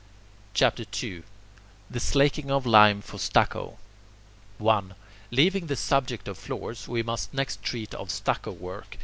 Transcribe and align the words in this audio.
CHAPTER 0.55 0.83
II 1.03 1.21
THE 1.87 1.99
SLAKING 1.99 2.49
OF 2.49 2.65
LIME 2.65 3.03
FOR 3.03 3.19
STUCCO 3.19 3.77
1. 4.57 4.95
Leaving 5.29 5.67
the 5.67 5.75
subject 5.75 6.27
of 6.27 6.39
floors, 6.39 6.87
we 6.87 7.03
must 7.03 7.31
next 7.35 7.61
treat 7.61 7.93
of 7.93 8.09
stucco 8.09 8.49
work. 8.51 8.97